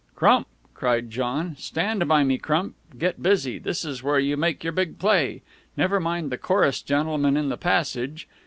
"Crump!" 0.15 0.47
cried 0.73 1.11
John. 1.11 1.55
"Stand 1.59 2.07
by 2.07 2.23
me, 2.23 2.39
Crump! 2.39 2.73
Get 2.97 3.21
busy! 3.21 3.59
This 3.59 3.85
is 3.85 4.01
where 4.01 4.17
you 4.17 4.35
make 4.35 4.63
your 4.63 4.73
big 4.73 4.97
play. 4.97 5.43
Never 5.77 5.99
mind 5.99 6.31
the 6.31 6.39
chorus 6.39 6.81
gentlemen 6.81 7.37
in 7.37 7.49
the 7.49 7.55
passage. 7.57 8.27